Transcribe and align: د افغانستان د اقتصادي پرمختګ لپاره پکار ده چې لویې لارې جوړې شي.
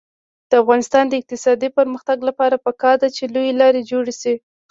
د 0.49 0.51
افغانستان 0.63 1.03
د 1.07 1.13
اقتصادي 1.21 1.69
پرمختګ 1.77 2.17
لپاره 2.29 2.63
پکار 2.65 2.95
ده 3.01 3.07
چې 3.15 3.23
لویې 3.33 3.53
لارې 3.61 3.87
جوړې 3.91 4.13
شي. 4.21 4.35